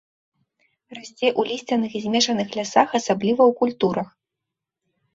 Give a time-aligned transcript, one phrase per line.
[0.97, 4.07] Расце ў лісцяных і змешаных лясах, асабліва ў культурах.